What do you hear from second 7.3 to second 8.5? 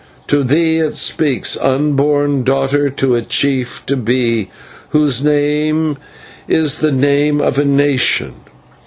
of a nation.